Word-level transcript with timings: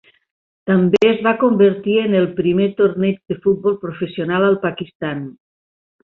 També 0.69 1.01
es 1.09 1.19
va 1.25 1.33
convertir 1.43 1.93
en 2.05 2.15
el 2.21 2.25
primer 2.39 2.69
torneig 2.81 3.19
de 3.33 3.37
futbol 3.47 3.77
professional 3.87 4.47
al 4.51 4.57
Pakistan. 4.69 5.21